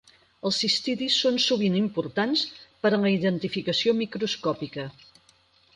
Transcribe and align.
Els 0.49 0.55
cistidis 0.61 1.17
són 1.25 1.37
sovint 1.43 1.77
importants 1.81 2.47
per 2.87 2.93
a 2.93 3.01
la 3.05 3.13
identificació 3.19 3.97
microscòpica. 4.01 4.93